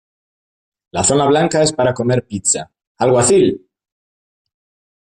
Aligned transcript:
La 0.93 1.03
zona 1.03 1.27
blanca 1.27 1.61
es 1.61 1.73
para 1.73 1.93
comer 1.93 2.25
pizza¡ 2.25 2.71
Alguacil! 2.97 3.67